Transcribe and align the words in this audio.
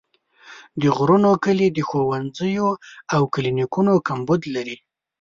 د 0.81 0.83
غرونو 0.97 1.31
کلي 1.45 1.67
د 1.73 1.79
ښوونځیو 1.87 2.69
او 3.13 3.21
کلینیکونو 3.33 3.93
کمبود 4.07 4.41
لري. 4.55 4.77